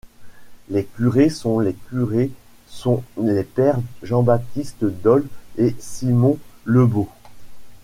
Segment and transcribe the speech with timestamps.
[0.69, 2.31] Les curés sont les curés
[2.67, 5.27] sont les pères Jean-Baptiste Dole
[5.59, 7.09] et Simon Lebeaud.